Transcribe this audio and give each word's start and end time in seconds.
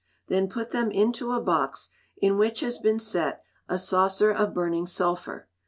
Then 0.29 0.49
put 0.49 0.71
them 0.71 0.89
into 0.89 1.31
a 1.31 1.39
box 1.39 1.91
in 2.17 2.35
which 2.35 2.61
has 2.61 2.79
been 2.79 2.97
set 2.97 3.43
a 3.69 3.77
saucer 3.77 4.31
of 4.31 4.51
burning 4.51 4.87
sulphur. 4.87 5.47